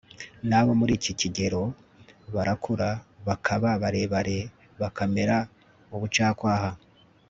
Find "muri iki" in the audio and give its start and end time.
0.79-1.13